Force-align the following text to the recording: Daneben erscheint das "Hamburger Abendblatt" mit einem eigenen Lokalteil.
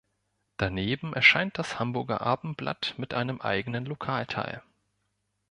Daneben 0.57 1.13
erscheint 1.13 1.59
das 1.59 1.77
"Hamburger 1.77 2.21
Abendblatt" 2.21 2.95
mit 2.97 3.13
einem 3.13 3.39
eigenen 3.39 3.85
Lokalteil. 3.85 4.63